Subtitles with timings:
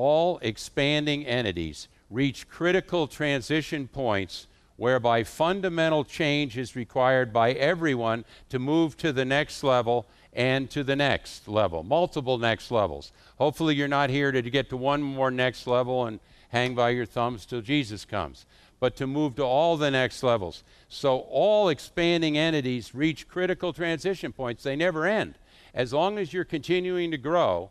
[0.00, 4.46] all expanding entities reach critical transition points
[4.76, 10.82] whereby fundamental change is required by everyone to move to the next level and to
[10.82, 13.12] the next level, multiple next levels.
[13.36, 17.04] Hopefully, you're not here to get to one more next level and hang by your
[17.04, 18.46] thumbs till Jesus comes,
[18.80, 20.64] but to move to all the next levels.
[20.88, 25.34] So, all expanding entities reach critical transition points, they never end.
[25.74, 27.70] As long as you're continuing to grow,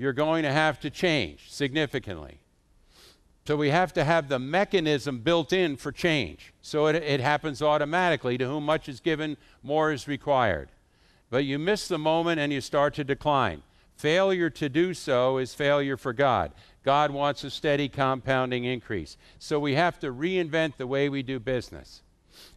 [0.00, 2.40] you're going to have to change significantly.
[3.46, 6.54] So we have to have the mechanism built in for change.
[6.62, 8.38] So it, it, happens automatically.
[8.38, 10.70] To whom much is given, more is required.
[11.28, 13.62] But you miss the moment and you start to decline.
[13.94, 16.52] Failure to do so is failure for God.
[16.82, 19.18] God wants a steady compounding increase.
[19.38, 22.00] So we have to reinvent the way we do business.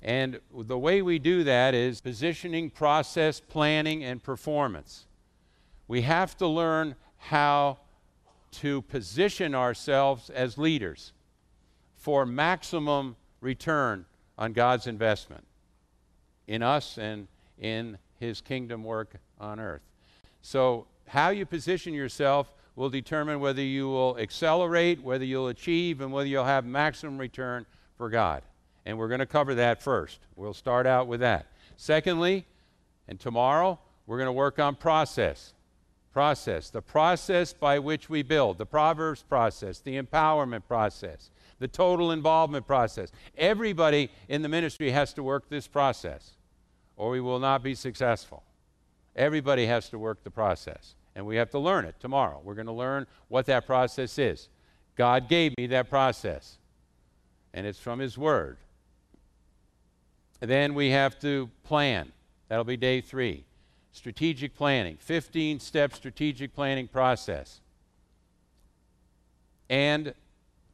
[0.01, 5.07] And the way we do that is positioning, process, planning, and performance.
[5.89, 7.77] We have to learn how
[8.51, 11.13] to position ourselves as leaders
[11.95, 14.05] for maximum return
[14.37, 15.45] on God's investment
[16.47, 19.81] in us and in His kingdom work on earth.
[20.41, 26.11] So, how you position yourself will determine whether you will accelerate, whether you'll achieve, and
[26.11, 27.65] whether you'll have maximum return
[27.97, 28.41] for God.
[28.85, 30.19] And we're going to cover that first.
[30.35, 31.47] We'll start out with that.
[31.77, 32.45] Secondly,
[33.07, 35.53] and tomorrow, we're going to work on process
[36.13, 42.11] process, the process by which we build, the Proverbs process, the empowerment process, the total
[42.11, 43.11] involvement process.
[43.37, 46.33] Everybody in the ministry has to work this process,
[46.95, 48.43] or we will not be successful.
[49.15, 52.39] Everybody has to work the process, and we have to learn it tomorrow.
[52.43, 54.49] We're going to learn what that process is.
[54.95, 56.57] God gave me that process,
[57.53, 58.57] and it's from His Word.
[60.41, 62.11] And then we have to plan.
[62.49, 63.45] That'll be day three
[63.93, 67.61] strategic planning, 15 step strategic planning process.
[69.69, 70.13] And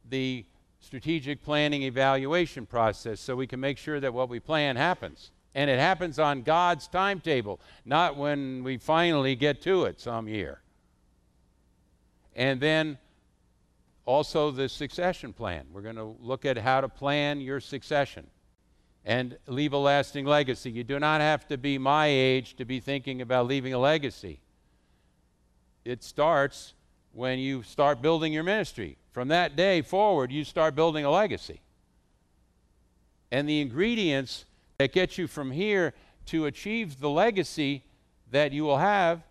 [0.08, 0.44] the
[0.80, 5.30] strategic planning evaluation process so we can make sure that what we plan happens.
[5.54, 10.60] And it happens on God's timetable, not when we finally get to it some year.
[12.34, 12.98] And then
[14.06, 15.66] also the succession plan.
[15.72, 18.26] We're going to look at how to plan your succession
[19.04, 20.70] and leave a lasting legacy.
[20.70, 24.40] You do not have to be my age to be thinking about leaving a legacy.
[25.84, 26.74] It starts
[27.12, 28.96] when you start building your ministry.
[29.12, 31.60] From that day forward, you start building a legacy.
[33.32, 34.44] And the ingredients
[34.78, 35.94] that get you from here
[36.26, 37.84] to achieve the legacy
[38.30, 39.22] that you will have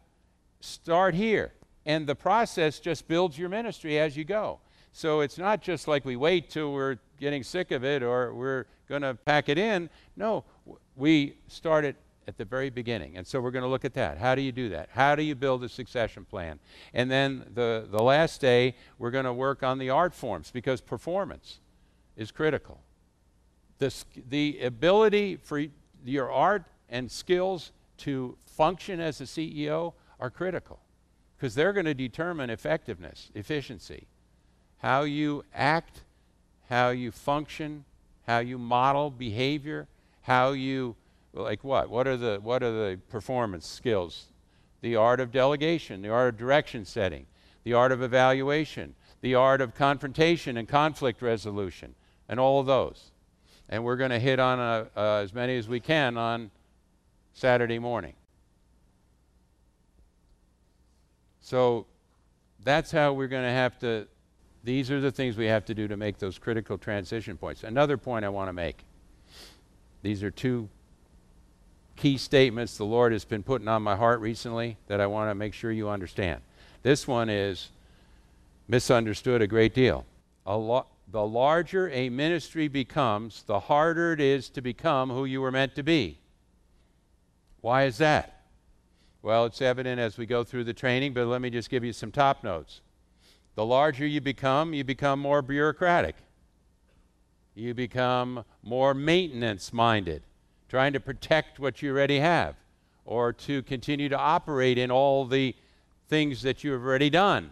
[0.59, 1.53] start here.
[1.85, 4.59] And the process just builds your ministry as you go.
[4.91, 8.66] So it's not just like we wait till we're getting sick of it or we're
[8.89, 9.89] going to pack it in.
[10.17, 10.44] No,
[10.95, 11.95] we start it
[12.27, 13.17] at the very beginning.
[13.17, 14.17] And so we're going to look at that.
[14.17, 14.89] How do you do that?
[14.91, 16.59] How do you build a succession plan?
[16.94, 20.81] And then the, the last day, we're going to work on the art forms because
[20.81, 21.59] performance
[22.17, 22.81] is critical.
[23.78, 23.94] The,
[24.28, 25.63] the ability for
[26.03, 30.79] your art and skills to function as a CEO are critical
[31.38, 34.07] because they're going to determine effectiveness, efficiency,
[34.79, 36.03] how you act,
[36.69, 37.85] how you function,
[38.29, 39.88] how you model behavior,
[40.22, 40.95] how you
[41.34, 41.90] like what?
[41.90, 44.28] What are the what are the performance skills?
[44.81, 47.25] The art of delegation, the art of direction setting,
[47.63, 51.95] the art of evaluation, the art of confrontation and conflict resolution,
[52.29, 53.09] and all of those.
[53.67, 56.51] And we're going to hit on a, uh, as many as we can on
[57.34, 58.13] Saturday morning.
[61.41, 61.88] So
[62.63, 64.07] that's how we're going to have to
[64.64, 67.64] these are the things we have to do to make those critical transition points.
[67.64, 68.84] Another point I want to make
[70.02, 70.70] these are two
[71.96, 75.36] key statements the Lord has been putting on my heart recently that I want to
[75.36, 76.42] make sure you understand.
[76.81, 77.72] This one is
[78.67, 80.06] misunderstood a great deal.
[80.46, 85.41] A lo- the larger a ministry becomes, the harder it is to become who you
[85.41, 86.20] were meant to be.
[87.62, 88.44] Why is that?
[89.22, 91.91] Well, it's evident as we go through the training, but let me just give you
[91.91, 92.79] some top notes.
[93.59, 96.16] The larger you become, you become more bureaucratic.
[97.56, 100.23] You become more maintenance minded,
[100.70, 102.56] trying to protect what you already have
[103.03, 105.53] or to continue to operate in all the
[106.08, 107.50] things that you have already done.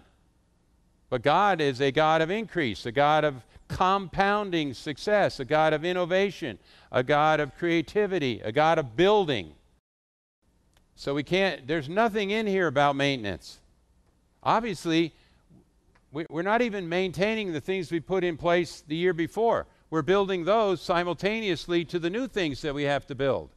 [1.09, 5.83] But God is a God of increase, a God of compounding success, a God of
[5.83, 6.57] innovation,
[6.89, 9.51] a God of creativity, a God of building.
[10.95, 13.59] So we can't, there's nothing in here about maintenance.
[14.41, 15.13] Obviously,
[16.11, 19.67] we, are not even maintaining the things we put in place the year before.
[19.89, 23.49] We're building those simultaneously to the new things that we have to build.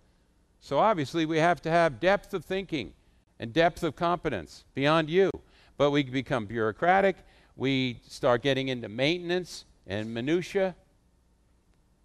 [0.61, 2.93] So obviously, we have to have depth of thinking
[3.39, 5.31] and depth of competence beyond you.
[5.77, 7.17] But we become bureaucratic,
[7.57, 10.75] we start getting into maintenance and minutia.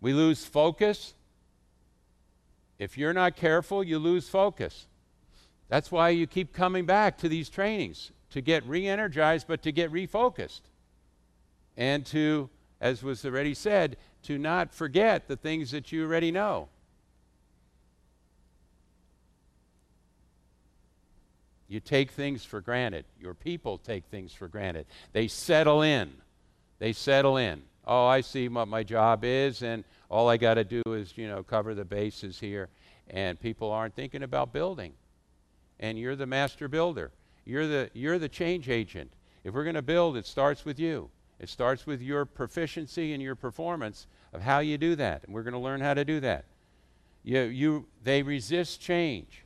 [0.02, 1.14] We lose focus.
[2.78, 4.88] If you're not careful, you lose focus.
[5.68, 9.72] That's why you keep coming back to these trainings to get re energized, but to
[9.72, 10.60] get refocused.
[11.78, 12.50] And to,
[12.82, 16.68] as was already said, to not forget the things that you already know.
[21.70, 23.06] You take things for granted.
[23.18, 24.86] Your people take things for granted.
[25.14, 26.12] They settle in.
[26.80, 27.62] They settle in.
[27.88, 31.30] Oh, I see what my job is, and all I got to do is, you
[31.30, 32.68] know, cover the bases here.
[33.10, 34.92] And people aren't thinking about building.
[35.80, 37.12] And you're the master builder.
[37.46, 39.12] You're the, you're the change agent.
[39.44, 41.10] If we're going to build, it starts with you.
[41.40, 45.24] It starts with your proficiency and your performance of how you do that.
[45.26, 46.46] And we're going to learn how to do that.
[47.24, 49.44] You, you, they resist change.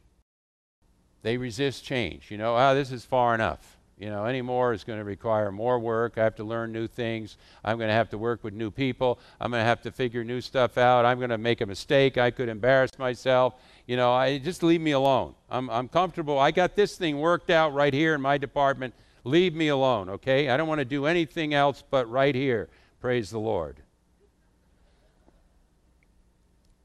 [1.22, 2.32] They resist change.
[2.32, 3.79] You know, ah, oh, this is far enough.
[4.00, 6.18] You know, any more is going to require more work.
[6.18, 7.36] I have to learn new things.
[7.66, 9.20] I'm going to have to work with new people.
[9.42, 11.04] I'm going to have to figure new stuff out.
[11.06, 12.18] I'm going to make a mistake.
[12.18, 13.56] I could embarrass myself.
[13.88, 15.36] You know, I just leave me alone.
[15.50, 16.40] I'm, I'm comfortable.
[16.40, 18.94] I got this thing worked out right here in my department.
[19.26, 20.48] Leave me alone, okay?
[20.48, 22.70] I don't want to do anything else but right here.
[23.02, 23.82] Praise the Lord.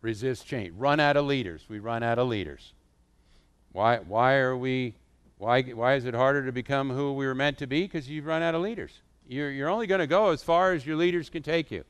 [0.00, 0.74] Resist change.
[0.76, 1.64] Run out of leaders.
[1.68, 2.72] We run out of leaders.
[3.70, 4.94] Why, why are we,
[5.44, 7.82] why, why is it harder to become who we were meant to be?
[7.82, 9.02] Because you've run out of leaders.
[9.28, 11.84] You're, you're only going to go as far as your leaders can take you.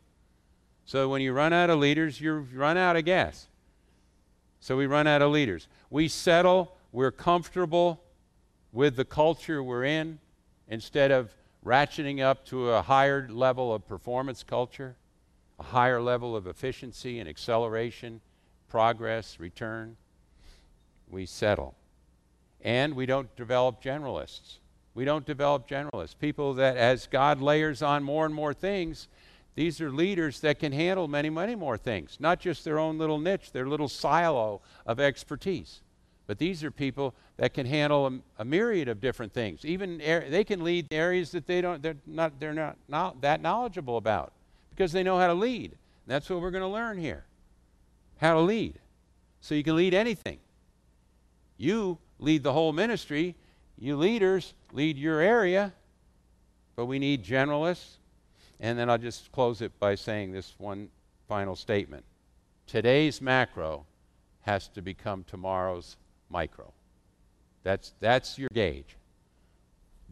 [0.85, 3.47] So when you run out of leaders, you run out of gas.
[4.59, 5.69] So we run out of leaders.
[5.89, 8.03] We settle, we're comfortable
[8.73, 10.19] with the culture we're in
[10.67, 11.33] instead of
[11.65, 14.97] ratcheting up to a higher level of performance culture,
[15.61, 18.21] a higher level of efficiency and acceleration,
[18.69, 19.97] progress, return
[21.09, 21.77] we settle.
[22.65, 24.59] And we don't develop generalists.
[24.95, 26.19] We don't develop generalists.
[26.19, 29.09] People that, as God layers on more and more things,
[29.55, 33.19] these are leaders that can handle many, many more things, not just their own little
[33.19, 35.83] niche, their little silo of expertise.
[36.27, 39.65] But these are people that can handle a, a myriad of different things.
[39.65, 43.43] Even er, they can lead areas that they don't, they're not, they're not, not that
[43.43, 44.33] knowledgeable about
[44.71, 45.73] because they know how to lead.
[45.73, 47.25] And that's what we're going to learn here
[48.19, 48.79] how to lead.
[49.41, 50.39] So you can lead anything.
[51.59, 53.35] You lead the whole ministry.
[53.79, 55.73] You leaders lead your area.
[56.77, 57.97] But we need generalists.
[58.61, 60.89] And then I'll just close it by saying this one
[61.29, 62.05] final statement.
[62.67, 63.87] Today's macro
[64.43, 65.97] has to become tomorrow's
[66.29, 66.73] micro.
[67.63, 68.97] That's, that's your gauge.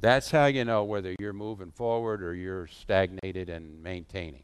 [0.01, 4.43] That's how you know whether you're moving forward or you're stagnated and maintaining.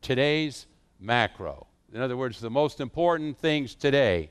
[0.00, 0.66] Today's
[1.00, 1.66] macro.
[1.92, 4.30] In other words, the most important things today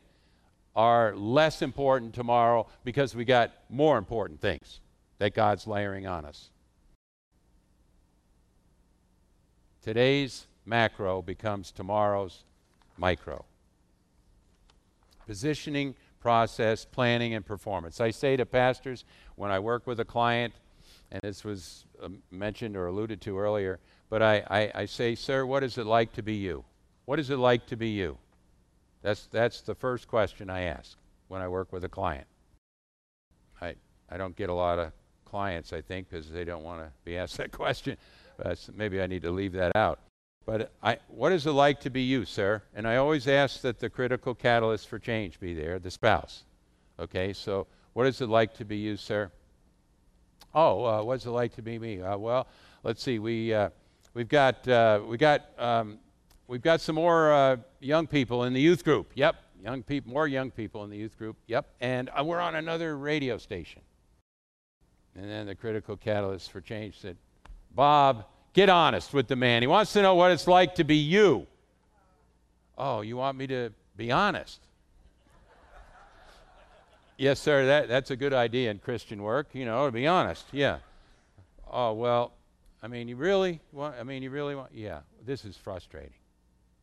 [0.75, 4.79] are less important tomorrow because we got more important things
[5.19, 6.49] that God's layering on us.
[9.81, 12.43] Today's macro becomes tomorrow's
[12.97, 13.45] micro.
[15.27, 17.99] Positioning, process, planning, and performance.
[17.99, 19.05] I say to pastors
[19.35, 20.53] when I work with a client,
[21.11, 25.45] and this was uh, mentioned or alluded to earlier, but I, I, I say, Sir,
[25.45, 26.63] what is it like to be you?
[27.05, 28.17] What is it like to be you?
[29.03, 32.25] That's, that's the first question I ask when I work with a client.
[33.61, 33.75] I,
[34.09, 34.91] I don't get a lot of
[35.25, 37.97] clients, I think, because they don't want to be asked that question.
[38.43, 39.99] Uh, so maybe I need to leave that out.
[40.45, 42.63] But I, what is it like to be you, sir?
[42.73, 46.43] And I always ask that the critical catalyst for change be there, the spouse.
[46.99, 49.31] Okay, so what is it like to be you, sir?
[50.53, 52.01] Oh, uh, what's it like to be me?
[52.01, 52.47] Uh, well,
[52.83, 53.19] let's see.
[53.19, 53.69] We, uh,
[54.13, 55.99] we've got, uh, we got um,
[56.53, 59.13] We've got some more uh, young people in the youth group.
[59.15, 61.35] Yep, young people, more young people in the youth group.
[61.47, 63.81] Yep, and uh, we're on another radio station.
[65.15, 67.17] And then the critical catalyst for change said,
[67.73, 69.63] Bob, get honest with the man.
[69.63, 71.47] He wants to know what it's like to be you.
[72.77, 74.59] Oh, you want me to be honest?
[77.17, 80.45] yes, sir, that, that's a good idea in Christian work, you know, to be honest.
[80.51, 80.77] Yeah.
[81.67, 82.33] Oh, well,
[82.83, 86.13] I mean, you really want, I mean, you really want, yeah, this is frustrating.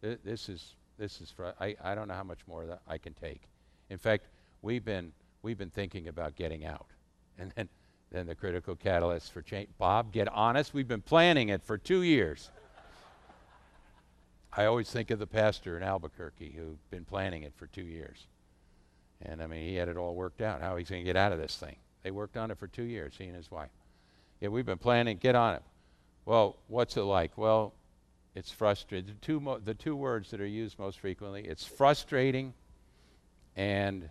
[0.01, 3.15] This is this is fr- I, I don't know how much more that I can
[3.15, 3.43] take.
[3.89, 4.27] In fact,
[4.63, 6.87] we've been we've been thinking about getting out,
[7.39, 7.69] and then
[8.11, 9.69] then the critical catalyst for change.
[9.79, 10.75] Bob, get honest.
[10.75, 12.51] We've been planning it for two years.
[14.53, 18.27] I always think of the pastor in Albuquerque who'd been planning it for two years.
[19.23, 21.31] And I mean, he had it all worked out, how he's going to get out
[21.31, 21.77] of this thing.
[22.03, 23.71] They worked on it for two years, he and his wife.
[24.41, 25.63] Yeah, we've been planning, get on it.
[26.25, 27.37] Well, what's it like?
[27.37, 27.75] Well,
[28.35, 29.07] it's frustrating.
[29.07, 32.55] The two, the two words that are used most frequently, it's frustrating
[33.57, 34.09] and,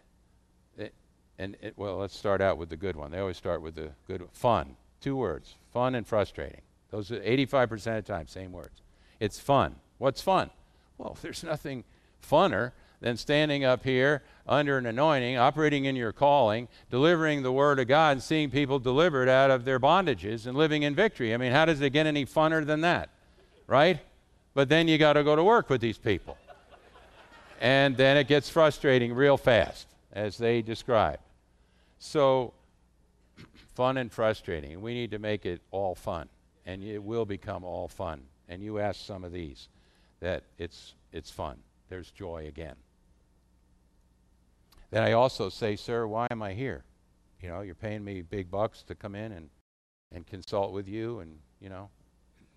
[0.78, 0.94] it,
[1.38, 3.12] and it, well, let's start out with the good one.
[3.12, 4.30] They always start with the good one.
[4.34, 4.76] fun.
[5.02, 6.62] Two words fun and frustrating.
[6.92, 8.82] Those are 85% of the time, same words.
[9.20, 9.76] It's fun.
[9.98, 10.50] What's fun?
[10.98, 11.84] Well, there's nothing
[12.28, 12.72] funner
[13.02, 17.88] than standing up here under an anointing, operating in your calling, delivering the Word of
[17.88, 21.34] God, and seeing people delivered out of their bondages and living in victory.
[21.34, 23.10] I mean, how does it get any funner than that?
[23.68, 24.00] Right?
[24.60, 26.38] But then you got to go to work with these people.
[27.62, 31.22] and then it gets frustrating real fast, as they describe.
[31.98, 32.54] So,
[33.74, 34.82] fun and frustrating.
[34.82, 36.28] We need to make it all fun,
[36.66, 38.24] and it will become all fun.
[38.50, 39.70] And you ask some of these
[40.20, 41.60] that it's, it's fun.
[41.88, 42.76] There's joy again.
[44.92, 46.84] Then I also say, Sir, why am I here?
[47.42, 49.50] You know, you're paying me big bucks to come in and,
[50.12, 51.90] and consult with you and, you know,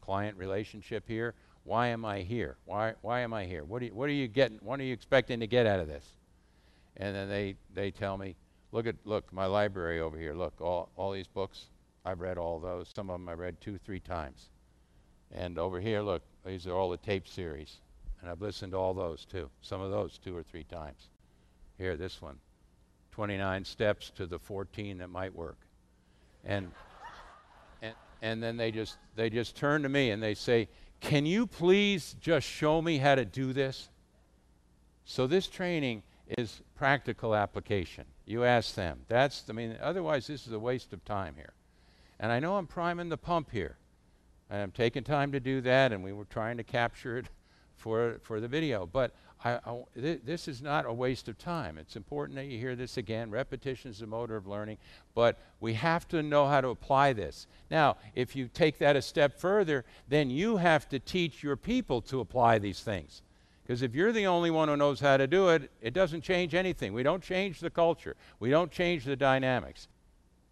[0.00, 1.34] client relationship here.
[1.64, 2.56] Why am I here?
[2.64, 3.64] Why, why am I here?
[3.64, 4.58] What, you, what are you getting?
[4.62, 6.04] What are you expecting to get out of this?
[6.96, 8.36] And then they, they tell me,
[8.72, 10.34] look at look my library over here.
[10.34, 11.66] Look, all, all these books.
[12.04, 12.90] I've read all those.
[12.94, 14.50] Some of them I read two, three times.
[15.30, 17.78] And over here, look, these are all the tape series.
[18.20, 19.48] And I've listened to all those too.
[19.60, 21.08] Some of those two or three times.
[21.78, 22.38] Here, this one
[23.12, 25.58] 29 steps to the 14 that might work.
[26.44, 26.72] And,
[27.82, 30.68] and, and then they just, they just turn to me and they say,
[31.02, 33.88] Can you please just show me how to do this?
[35.04, 36.04] So, this training
[36.38, 38.04] is practical application.
[38.24, 39.00] You ask them.
[39.08, 41.52] That's, I mean, otherwise, this is a waste of time here.
[42.20, 43.76] And I know I'm priming the pump here.
[44.48, 47.26] And I'm taking time to do that, and we were trying to capture it
[47.82, 48.86] for, for the video.
[48.86, 49.12] But
[49.44, 51.76] I, I, th- this is not a waste of time.
[51.76, 53.30] It's important that you hear this again.
[53.30, 54.78] Repetition is the motor of learning,
[55.14, 57.48] but we have to know how to apply this.
[57.70, 62.00] Now, if you take that a step further, then you have to teach your people
[62.02, 63.22] to apply these things.
[63.64, 66.54] Because if you're the only one who knows how to do it, it doesn't change
[66.54, 66.92] anything.
[66.92, 69.88] We don't change the culture, we don't change the dynamics.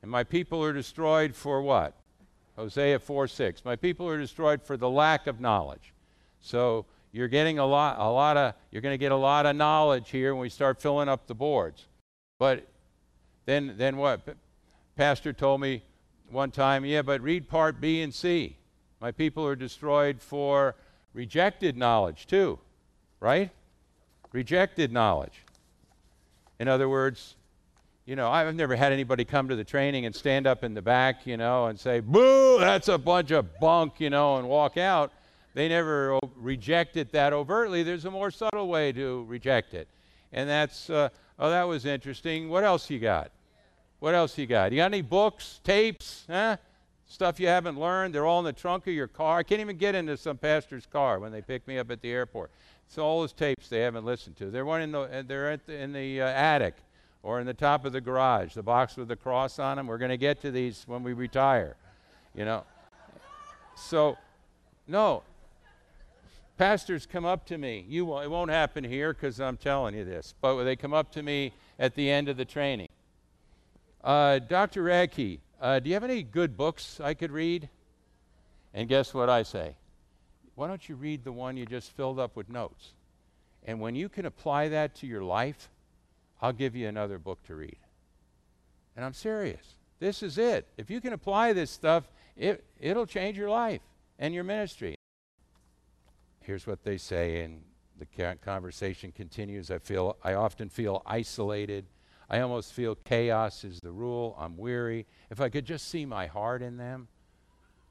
[0.03, 1.95] And my people are destroyed for what?
[2.57, 3.65] Hosea 4 6.
[3.65, 5.93] My people are destroyed for the lack of knowledge.
[6.41, 9.57] So, you're getting a lot, a lot of, you're going to get a lot of
[9.57, 11.87] knowledge here when we start filling up the boards.
[12.39, 12.67] But
[13.47, 14.37] then, then what?
[14.97, 15.83] Pastor told me
[16.31, 18.57] one time, yeah, but read part B and C.
[19.01, 20.77] My people are destroyed for
[21.13, 22.59] rejected knowledge too,
[23.19, 23.51] right?
[24.33, 25.45] Rejected knowledge.
[26.61, 27.37] In other words,
[28.05, 30.83] you know, I've never had anybody come to the training and stand up in the
[30.83, 34.77] back, you know, and say, boo, that's a bunch of bunk, you know, and walk
[34.77, 35.13] out.
[35.55, 37.83] They never reject it that overtly.
[37.83, 39.89] There's a more subtle way to reject it.
[40.33, 42.49] And that's, uh, oh, that was interesting.
[42.49, 43.33] What else you got?
[43.99, 44.73] What else you got?
[44.73, 46.57] You got any books, tapes, huh?
[47.07, 48.15] Stuff you haven't learned?
[48.15, 49.39] They're all in the trunk of your car.
[49.39, 52.11] I can't even get into some pastor's car when they pick me up at the
[52.11, 52.53] airport.
[52.87, 54.51] It's all those tapes they haven't listened to.
[54.51, 56.77] They're one in the, they're the, in the uh, attic
[57.23, 59.87] or in the top of the garage, the box with the cross on them.
[59.87, 61.77] We're going to get to these when we retire,
[62.35, 62.65] you know.
[63.77, 64.17] So,
[64.87, 65.23] no,
[66.61, 67.87] pastors come up to me.
[67.89, 71.11] You won't, it won't happen here because I'm telling you this, but they come up
[71.13, 72.91] to me at the end of the training.
[74.05, 74.85] Uh, Dr.
[74.85, 77.71] Radke, uh, do you have any good books I could read?
[78.75, 79.75] And guess what I say?
[80.55, 82.93] Why don't you read the one you just filled up with notes?
[83.65, 85.71] And when you can apply that to your life,
[86.43, 87.79] I'll give you another book to read.
[88.97, 89.77] And I'm serious.
[89.99, 90.67] This is it.
[90.77, 92.05] If you can apply this stuff,
[92.37, 93.81] it, it'll change your life
[94.19, 95.00] and your ministry.
[96.51, 97.63] Here's what they say, and
[98.01, 99.71] the conversation continues.
[99.71, 101.85] I feel I often feel isolated.
[102.29, 104.35] I almost feel chaos is the rule.
[104.37, 105.07] I'm weary.
[105.31, 107.07] If I could just see my heart in them.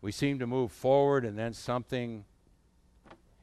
[0.01, 2.25] We seem to move forward and then something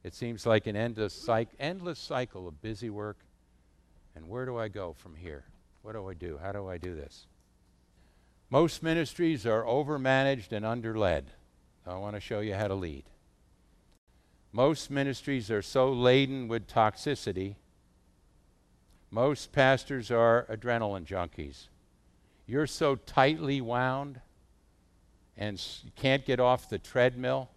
[0.04, 1.26] it seems like an endless,
[1.58, 3.16] endless cycle of busy work.
[4.14, 5.44] And where do I go from here?
[5.80, 6.38] What do I do?
[6.42, 7.26] How do I do this?
[8.50, 11.25] Most ministries are overmanaged and underled.
[11.87, 13.04] I want to show you how to lead.
[14.56, 17.56] Most ministries are so laden with toxicity.
[19.10, 21.66] Most pastors are adrenaline junkies.
[22.46, 24.18] You're so tightly wound
[25.36, 25.62] and
[25.94, 27.50] can't get off the treadmill.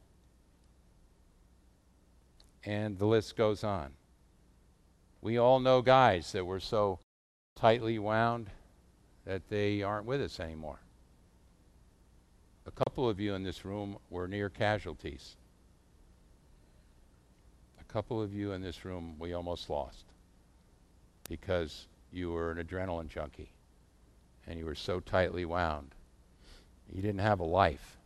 [2.65, 3.91] And the list goes on.
[5.21, 6.99] We all know guys that were so
[7.55, 8.49] tightly wound
[9.23, 10.81] that they aren't with us anymore.
[12.65, 15.37] A couple of you in this room were near casualties
[17.91, 20.05] couple of you in this room we almost lost
[21.27, 23.51] because you were an adrenaline junkie
[24.47, 25.93] and you were so tightly wound.
[26.91, 27.97] You didn't have a life.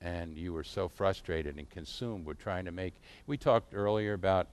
[0.00, 2.94] And you were so frustrated and consumed with trying to make.
[3.26, 4.46] We talked earlier about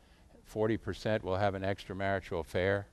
[0.54, 2.88] 40% will have an extramarital affair.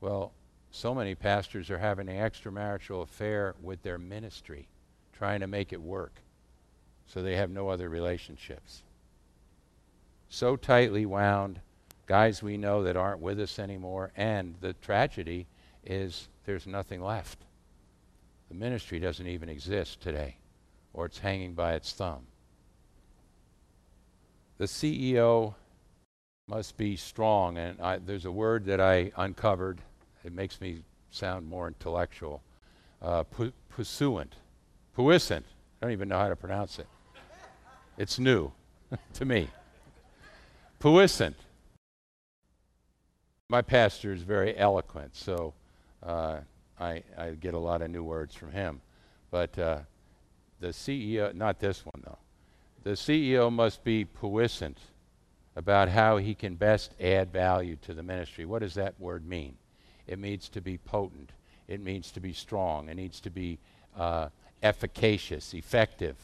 [0.00, 0.32] Well,
[0.74, 4.68] So many pastors are having an extramarital affair with their ministry,
[5.12, 6.14] trying to make it work.
[7.06, 8.82] So they have no other relationships.
[10.32, 11.60] So tightly wound,
[12.06, 15.46] guys we know that aren't with us anymore, and the tragedy
[15.84, 17.44] is there's nothing left.
[18.48, 20.38] The ministry doesn't even exist today,
[20.94, 22.22] or it's hanging by its thumb.
[24.56, 25.54] The CEO
[26.48, 29.82] must be strong, and I, there's a word that I uncovered.
[30.24, 32.42] It makes me sound more intellectual.
[33.02, 34.36] Uh, pu- puissant.
[34.94, 35.44] Puissant.
[35.82, 36.88] I don't even know how to pronounce it.
[37.98, 38.50] It's new
[39.12, 39.50] to me.
[40.82, 41.36] Puissant.
[43.48, 45.54] My pastor is very eloquent, so
[46.02, 46.38] uh,
[46.80, 48.80] I, I, get a lot of new words from him.
[49.30, 49.78] But uh,
[50.58, 52.18] the CEO, not this one though,
[52.82, 54.76] the CEO must be puissant
[55.54, 58.44] about how he can best add value to the ministry.
[58.44, 59.54] What does that word mean?
[60.08, 61.30] It means to be potent,
[61.68, 63.60] it means to be strong, it needs to be
[63.96, 64.30] uh,
[64.64, 66.16] efficacious, effective,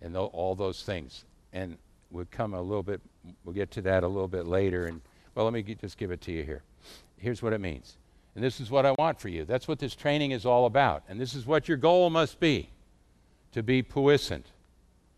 [0.00, 1.24] and th- all those things.
[1.52, 1.76] And
[2.14, 3.00] we'll come a little bit,
[3.44, 4.86] we'll get to that a little bit later.
[4.86, 5.00] And
[5.34, 6.62] well, let me g- just give it to you here.
[7.18, 7.96] Here's what it means.
[8.34, 9.44] And this is what I want for you.
[9.44, 11.02] That's what this training is all about.
[11.08, 12.70] And this is what your goal must be
[13.52, 14.46] to be puissant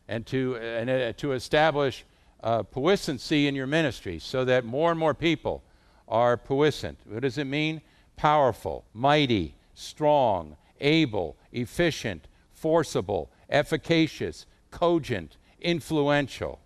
[0.09, 2.05] and to, and, uh, to establish
[2.43, 5.63] uh, puissancy in your ministry so that more and more people
[6.09, 6.99] are puissant.
[7.07, 7.83] What does it mean?
[8.17, 16.61] Powerful, mighty, strong, able, efficient, forcible, efficacious, cogent, influential,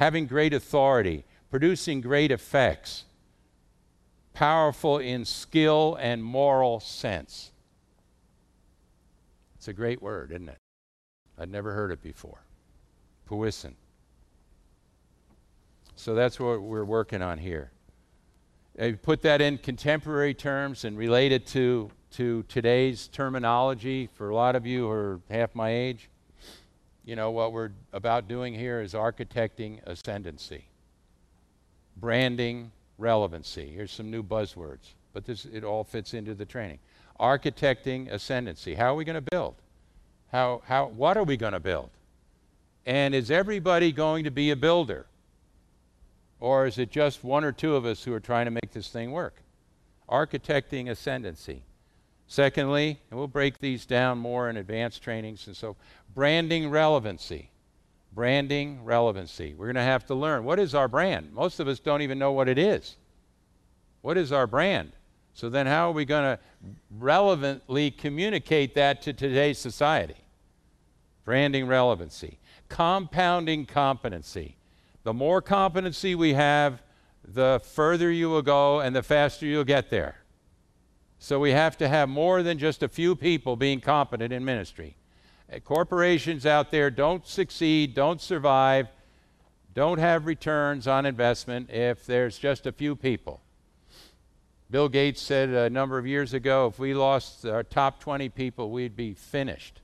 [0.00, 3.04] having great authority, producing great effects,
[4.32, 7.52] powerful in skill and moral sense.
[9.56, 10.56] It's a great word, isn't it?
[11.38, 12.40] I'd never heard it before.
[13.26, 13.76] Puissant.
[15.96, 17.70] So that's what we're working on here.
[18.80, 24.34] I put that in contemporary terms and relate it to, to today's terminology for a
[24.34, 26.08] lot of you who are half my age.
[27.04, 30.66] You know, what we're about doing here is architecting ascendancy,
[31.96, 33.72] branding relevancy.
[33.74, 36.78] Here's some new buzzwords, but this, it all fits into the training.
[37.18, 38.74] Architecting ascendancy.
[38.74, 39.54] How are we going to build?
[40.30, 41.90] How, how, what are we going to build?
[42.86, 45.06] And is everybody going to be a builder?
[46.38, 48.88] Or is it just one or two of us who are trying to make this
[48.88, 49.42] thing work?
[50.08, 51.62] Architecting ascendancy.
[52.30, 55.74] Secondly, and we'll break these down more in advanced trainings and so
[56.14, 57.50] branding relevancy.
[58.12, 59.52] Branding relevancy.
[59.54, 61.32] We're going to have to learn what is our brand?
[61.32, 62.96] Most of us don't even know what it is.
[64.02, 64.92] What is our brand?
[65.34, 66.38] So then how are we going to
[66.96, 70.22] relevantly communicate that to today's society?
[71.24, 72.38] Branding relevancy.
[72.68, 74.54] Compounding competency.
[75.02, 76.80] The more competency we have,
[77.24, 80.19] the further you will go and the faster you'll get there.
[81.22, 84.96] So we have to have more than just a few people being competent in ministry.
[85.52, 88.88] Uh, corporations out there don't succeed, don't survive,
[89.74, 93.42] don't have returns on investment if there's just a few people.
[94.70, 98.70] Bill Gates said a number of years ago if we lost our top 20 people,
[98.70, 99.82] we'd be finished.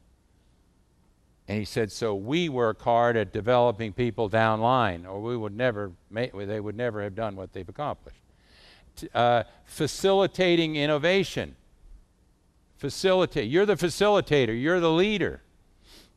[1.49, 5.93] And he said, so we work hard at developing people downline, or we would never
[6.11, 8.26] make, they would never have done what they've accomplished.
[9.15, 11.57] Uh, facilitating innovation.
[12.77, 13.49] Facilitate.
[13.49, 14.61] You're the facilitator.
[14.61, 15.43] You're the leader.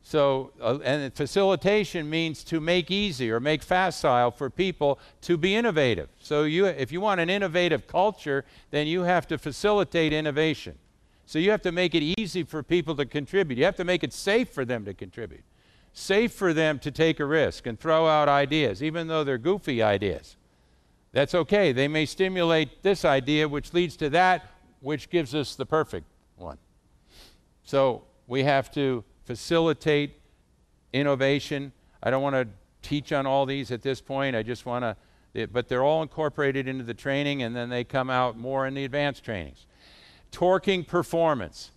[0.02, 5.54] So, uh, and facilitation means to make easy or make facile for people to be
[5.54, 6.08] innovative.
[6.20, 10.78] So, you, if you want an innovative culture, then you have to facilitate innovation.
[11.30, 13.56] So you have to make it easy for people to contribute.
[13.56, 15.44] You have to make it safe for them to contribute,
[15.92, 19.80] safe for them to take a risk and throw out ideas, even though they're goofy
[19.80, 20.34] ideas.
[21.12, 21.72] That's okay.
[21.72, 24.48] They may stimulate this idea, which leads to that,
[24.80, 26.58] which gives us the perfect one.
[27.64, 30.20] So we have to facilitate
[30.92, 31.72] innovation.
[32.02, 32.48] I don't want to
[32.82, 34.36] teach on all these at this point.
[34.36, 34.84] I just want
[35.34, 38.74] to, but they're all incorporated into the training, and then they come out more in
[38.74, 39.66] the advanced trainings
[40.32, 41.70] torquing performance.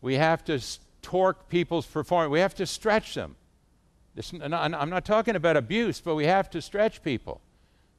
[0.00, 0.60] We have to
[1.02, 2.30] torque people's performance.
[2.30, 3.36] We have to stretch them.
[4.14, 7.40] This, I'm not talking about abuse, but we have to stretch people.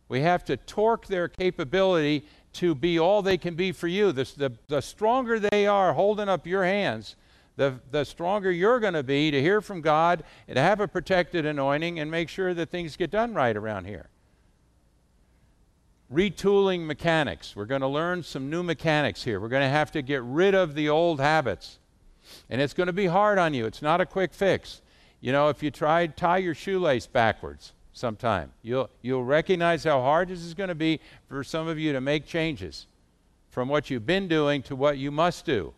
[0.10, 4.12] We have to torque their capability to be all they can be for you.
[4.12, 7.16] The, the, the stronger they are holding up your hands,
[7.56, 10.88] the, the stronger you're going to be to hear from God and to have a
[10.88, 14.10] protected anointing and make sure that things get done right around here
[16.12, 17.56] retooling mechanics.
[17.56, 19.40] We're going to learn some new mechanics here.
[19.40, 21.80] We're going to have to get rid of the old habits.
[22.50, 23.66] And it's going to be hard on you.
[23.66, 24.82] It's not a quick fix.
[25.20, 30.30] You know, if you try tie your shoelace backwards sometime, you'll you'll recognize how hard
[30.30, 32.88] this is going to be for some of you to make changes
[33.50, 35.74] from what you've been doing to what you must do.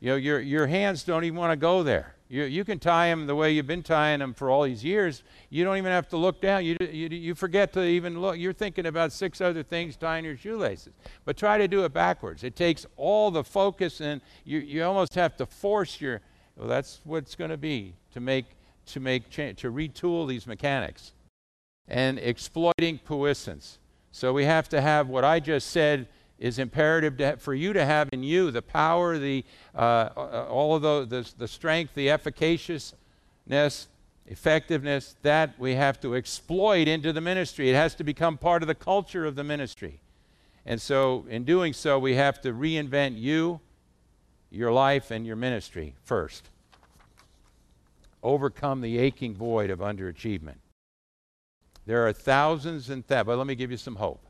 [0.00, 2.14] You know, your, your hands don't even want to go there.
[2.28, 5.22] You, you can tie them the way you've been tying them for all these years.
[5.48, 6.64] You don't even have to look down.
[6.64, 8.36] You, you, you forget to even look.
[8.36, 10.92] You're thinking about six other things tying your shoelaces.
[11.24, 12.44] But try to do it backwards.
[12.44, 16.20] It takes all the focus, and you, you almost have to force your.
[16.56, 18.44] Well, that's what it's going to be to make
[18.86, 21.12] to make cha- to retool these mechanics,
[21.88, 23.78] and exploiting puissance.
[24.12, 26.06] So we have to have what I just said
[26.38, 30.76] is imperative to, for you to have in you the power, the, uh, uh, all
[30.76, 33.88] of the, the, the strength, the efficaciousness,
[34.26, 37.70] effectiveness that we have to exploit into the ministry.
[37.70, 40.00] It has to become part of the culture of the ministry.
[40.64, 43.60] And so, in doing so, we have to reinvent you,
[44.50, 46.50] your life, and your ministry first.
[48.22, 50.56] Overcome the aching void of underachievement.
[51.88, 54.20] There are thousands and thousands, but let me give you some hope.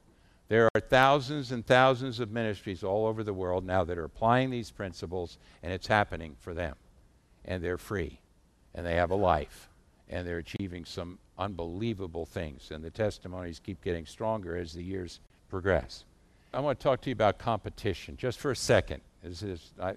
[0.47, 4.51] There are thousands and thousands of ministries all over the world now that are applying
[4.51, 6.77] these principles, and it's happening for them.
[7.45, 8.21] And they're free,
[8.77, 9.71] and they have a life,
[10.09, 12.71] and they're achieving some unbelievable things.
[12.71, 15.19] And the testimonies keep getting stronger as the years
[15.51, 16.05] progress.
[16.55, 19.01] I want to talk to you about competition just for a second.
[19.25, 19.43] Is,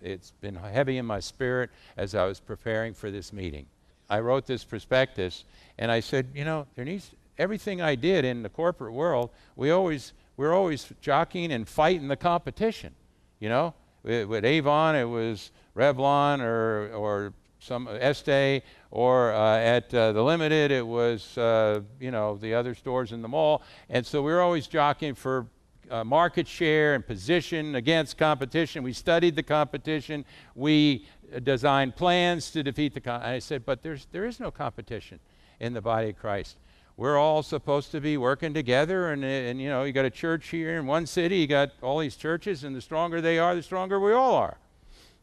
[0.02, 3.67] it's been heavy in my spirit as I was preparing for this meeting.
[4.10, 5.45] I wrote this prospectus,
[5.78, 9.32] and I said, you know, there needs everything I did in the corporate world.
[9.56, 12.93] We always we're always jockeying and fighting the competition.
[13.39, 13.73] You know,
[14.04, 20.71] with, Avon, it was Revlon or, or some Estee, or uh, at uh, the Limited,
[20.71, 23.62] it was, uh, you know, the other stores in the mall.
[23.89, 25.47] And so we were always jockeying for
[25.89, 28.82] uh, market share and position against competition.
[28.82, 30.25] We studied the competition.
[30.56, 33.36] We uh, designed plans to defeat the competition.
[33.36, 35.19] I said, but there's, there is no competition
[35.60, 36.58] in the body of Christ
[37.02, 40.50] we're all supposed to be working together and, and you know you got a church
[40.50, 43.64] here in one city you got all these churches and the stronger they are the
[43.64, 44.60] stronger we all are.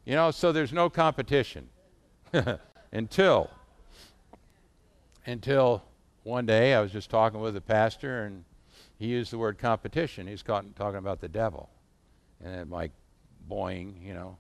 [0.05, 1.69] You know so there's no competition
[2.93, 3.49] until
[5.25, 5.85] until
[6.25, 8.45] one day i was just talking with a pastor and
[8.99, 10.27] he used the word competition.
[10.27, 11.71] He's talking about the devil.
[12.45, 12.91] And I'm like
[13.49, 14.37] boing you know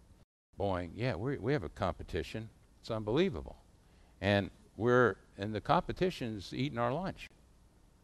[0.59, 0.91] boing.
[0.97, 2.49] Yeah we we have a competition.
[2.81, 3.59] It's unbelievable.
[4.21, 7.31] And we're and the competition's eating our lunch.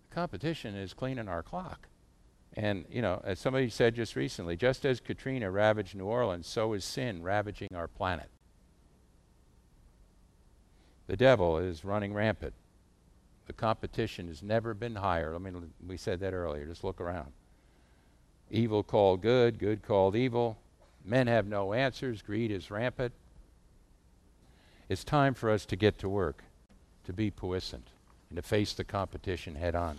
[0.08, 1.88] The competition is cleaning our clock.
[2.56, 6.72] And, you know, as somebody said just recently, just as Katrina ravaged New Orleans, so
[6.72, 8.28] is sin ravaging our planet.
[11.08, 12.54] The devil is running rampant.
[13.46, 15.34] The competition has never been higher.
[15.34, 16.64] I mean, we said that earlier.
[16.64, 17.32] Just look around.
[18.50, 20.56] Evil called good, good called evil.
[21.04, 22.22] Men have no answers.
[22.22, 23.12] Greed is rampant.
[24.88, 26.44] It's time for us to get to work
[27.04, 27.88] to be puissant
[28.30, 29.98] and to face the competition head on.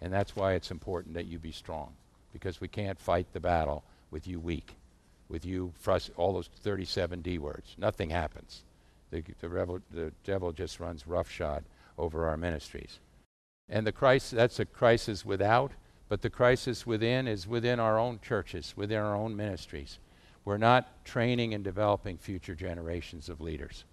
[0.00, 1.92] And that's why it's important that you be strong,
[2.32, 4.76] because we can't fight the battle with you weak,
[5.28, 7.74] with you frust- all those 37 D words.
[7.78, 8.62] Nothing happens.
[9.10, 11.64] The, the, rebel, the devil just runs roughshod
[11.96, 13.00] over our ministries.
[13.68, 15.72] And the crisis, that's a crisis without,
[16.08, 19.98] but the crisis within is within our own churches, within our own ministries.
[20.44, 23.84] We're not training and developing future generations of leaders.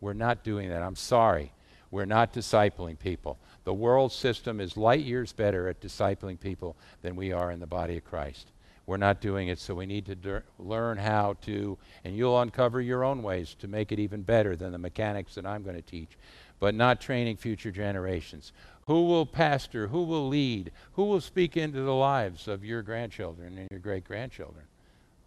[0.00, 0.82] We're not doing that.
[0.82, 1.52] I'm sorry.
[1.94, 3.38] We're not discipling people.
[3.62, 7.68] The world system is light years better at discipling people than we are in the
[7.68, 8.48] body of Christ.
[8.84, 13.04] We're not doing it, so we need to learn how to, and you'll uncover your
[13.04, 16.18] own ways to make it even better than the mechanics that I'm going to teach,
[16.58, 18.50] but not training future generations.
[18.88, 19.86] Who will pastor?
[19.86, 20.72] Who will lead?
[20.94, 24.64] Who will speak into the lives of your grandchildren and your great grandchildren?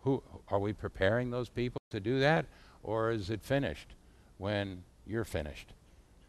[0.03, 2.45] Who are we preparing those people to do that,
[2.83, 3.93] or is it finished
[4.37, 5.71] when you're finished?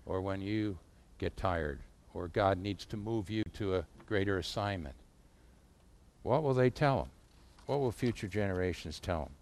[0.08, 0.76] Or when you
[1.18, 1.78] get tired
[2.14, 4.94] or God needs to move you to a greater assignment.
[6.22, 7.10] What will they tell them?
[7.66, 9.32] What will future generations tell them?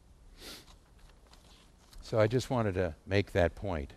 [2.02, 3.92] So I just wanted to make that point.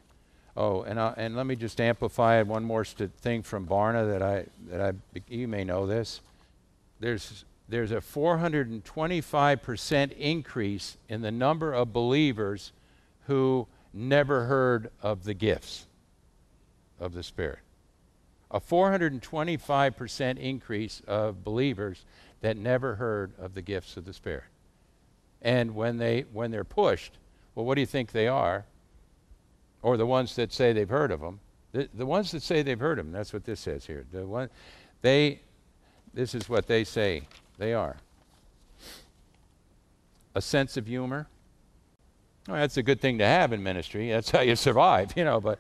[0.56, 4.22] Oh, and uh, and let me just amplify one more st- thing from Barna that
[4.22, 4.94] I that I
[5.28, 6.22] you may know this.
[7.00, 12.72] There's there's a 425% increase in the number of believers
[13.28, 15.86] who never heard of the gifts
[17.00, 17.60] of the Spirit.
[18.52, 22.06] A 425% increase of believers
[22.42, 24.46] that never heard of the gifts of the Spirit.
[25.42, 27.14] And when, they, when they're pushed,
[27.56, 28.66] well, what do you think they are?
[29.82, 31.40] Or the ones that say they've heard of them.
[31.72, 34.06] The, the ones that say they've heard of them, that's what this says here.
[34.12, 34.50] The one,
[35.02, 35.42] they,
[36.14, 37.24] this is what they say
[37.58, 37.98] they are.
[40.36, 41.28] A sense of humor.
[42.48, 44.10] Well, that's a good thing to have in ministry.
[44.10, 45.60] That's how you survive, you know, but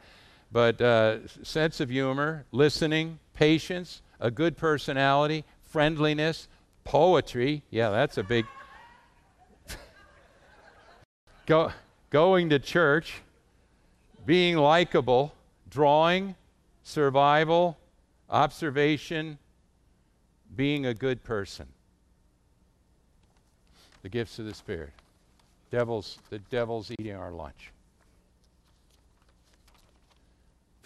[0.51, 6.47] but uh, sense of humor, listening, patience, a good personality, friendliness,
[6.83, 7.63] poetry.
[7.69, 8.45] Yeah, that's a big
[11.45, 11.71] Go,
[12.09, 13.21] going to church,
[14.25, 15.33] being likable,
[15.69, 16.35] drawing,
[16.83, 17.77] survival,
[18.29, 19.38] observation,
[20.55, 21.67] being a good person.
[24.01, 24.91] The gifts of the Spirit.
[25.71, 27.71] Devil's, the devil's eating our lunch.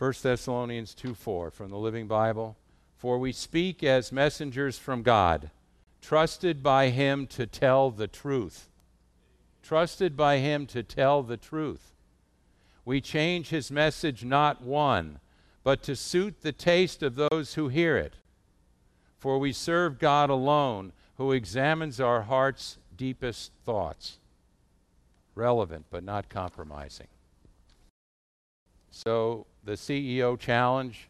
[0.04, 2.58] 1 Thessalonians 2 4 from the Living Bible.
[2.98, 5.50] For we speak as messengers from God,
[6.02, 8.68] trusted by Him to tell the truth.
[9.62, 11.94] Trusted by Him to tell the truth.
[12.84, 15.22] We change His message not one,
[15.64, 18.16] but to suit the taste of those who hear it.
[19.20, 24.20] For we serve God alone, who examines our heart's deepest thoughts.
[25.34, 27.08] Relevant, but not compromising.
[28.96, 31.10] So, the CEO challenge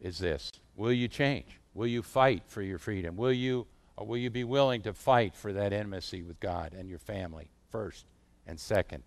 [0.00, 1.60] is this Will you change?
[1.74, 3.14] Will you fight for your freedom?
[3.14, 3.66] Will you,
[3.98, 8.06] will you be willing to fight for that intimacy with God and your family first
[8.46, 9.02] and second,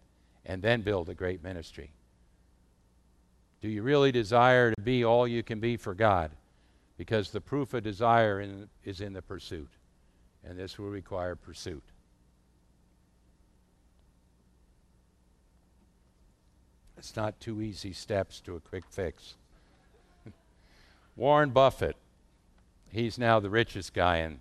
[0.46, 1.92] and then build a great ministry?
[3.62, 6.30] Do you really desire to be all you can be for God?
[6.98, 9.72] Because the proof of desire in, is in the pursuit,
[10.44, 11.84] and this will require pursuit.
[17.04, 19.36] It's not two easy steps to a quick fix.
[21.18, 21.98] Warren Buffett,
[22.94, 24.40] he's now the richest guy in,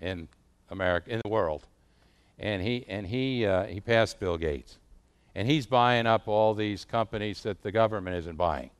[0.00, 0.28] in
[0.70, 1.66] America, in the world.
[2.38, 4.78] And he, and he, uh, he passed Bill Gates.
[5.34, 8.70] And he's buying up all these companies that the government isn't buying.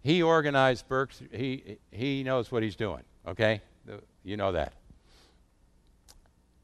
[0.00, 3.60] He organized Berkshire, he, he knows what he's doing, okay?
[4.22, 4.72] You know that.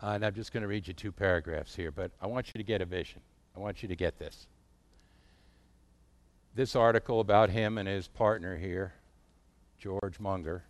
[0.01, 2.59] Uh, and I'm just going to read you two paragraphs here, but I want you
[2.59, 3.21] to get a vision.
[3.57, 4.47] I want you to get this
[6.55, 8.95] this article about him and his partner here,
[9.79, 10.65] George Munger,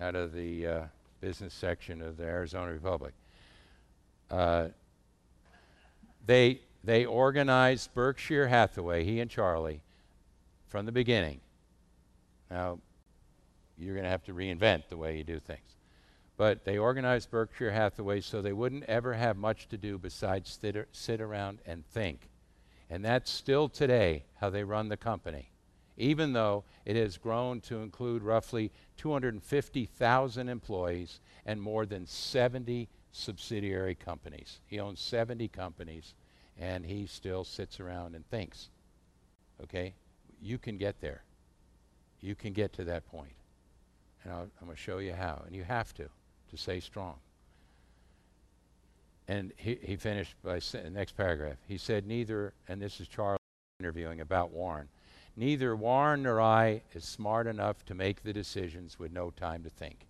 [0.00, 0.80] out of the uh,
[1.20, 3.12] business section of the Arizona Republic.
[4.30, 4.68] Uh,
[6.24, 9.82] they, they organized Berkshire Hathaway, he and Charlie,
[10.68, 11.40] from the beginning.
[12.50, 12.78] Now,
[13.78, 15.60] you're going to have to reinvent the way you do things.
[16.36, 20.88] But they organized Berkshire Hathaway so they wouldn't ever have much to do besides sit,
[20.92, 22.28] sit around and think
[22.92, 25.48] and that's still today how they run the company,
[25.96, 33.94] even though it has grown to include roughly 250,000 employees and more than 70 subsidiary
[33.94, 34.60] companies.
[34.66, 36.12] He owns 70 companies,
[36.60, 38.68] and he still sits around and thinks.
[39.62, 39.94] Okay?
[40.42, 41.22] You can get there.
[42.20, 43.32] You can get to that point.
[44.22, 45.44] And i am going to show you how.
[45.46, 46.10] And you have to,
[46.50, 47.14] to stay strong.
[49.28, 51.56] And he, he finished by the next paragraph.
[51.66, 53.38] He said, Neither, and this is Charlie
[53.80, 54.88] interviewing about Warren,
[55.36, 59.70] neither Warren nor I is smart enough to make the decisions with no time to
[59.70, 60.06] think.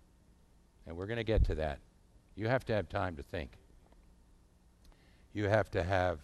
[0.85, 1.79] And we're going to get to that.
[2.35, 3.51] You have to have time to think.
[5.33, 6.19] You have to have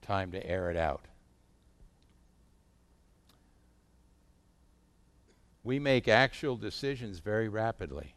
[0.00, 1.06] time to air it out.
[5.64, 8.14] We make actual decisions very rapidly.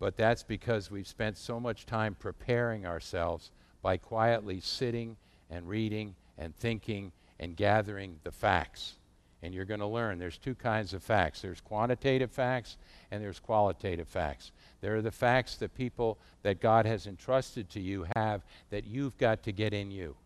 [0.00, 5.16] But that's because we've spent so much time preparing ourselves by quietly sitting
[5.50, 8.94] and reading and thinking and gathering the facts.
[9.42, 12.78] And you're going to learn there's two kinds of facts there's quantitative facts
[13.10, 14.52] and there's qualitative facts.
[14.80, 19.18] There are the facts that people that God has entrusted to you have that you've
[19.18, 20.16] got to get in you,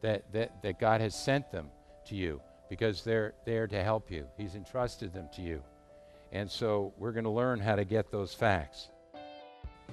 [0.00, 1.68] that, that, that God has sent them
[2.06, 4.26] to you because they're there to help you.
[4.38, 5.62] He's entrusted them to you.
[6.34, 8.88] And so we're going to learn how to get those facts.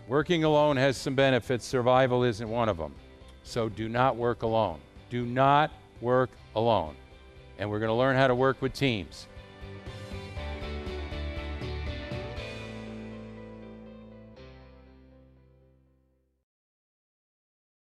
[0.08, 2.96] Working alone has some benefits, survival isn't one of them.
[3.44, 4.80] So do not work alone.
[5.12, 6.96] Do not work alone.
[7.60, 9.28] And we're going to learn how to work with teams.